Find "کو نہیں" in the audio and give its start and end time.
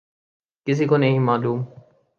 0.85-1.19